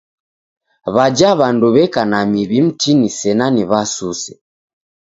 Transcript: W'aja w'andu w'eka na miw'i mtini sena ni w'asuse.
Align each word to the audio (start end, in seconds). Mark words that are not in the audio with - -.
W'aja 0.93 1.31
w'andu 1.39 1.67
w'eka 1.75 2.01
na 2.11 2.19
miw'i 2.31 2.59
mtini 2.67 3.07
sena 3.19 3.45
ni 3.55 3.63
w'asuse. 3.69 4.33